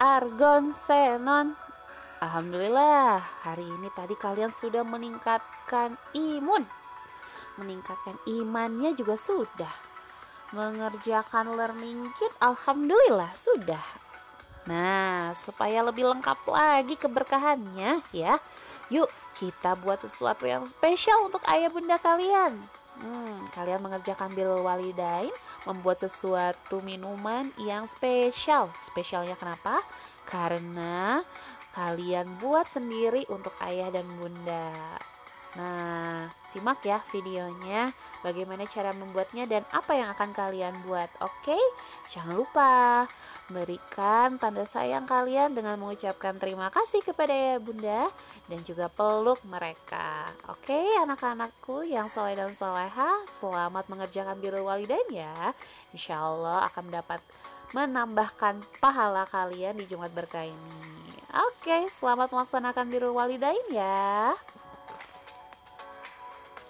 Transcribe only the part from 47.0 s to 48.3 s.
kepada ya bunda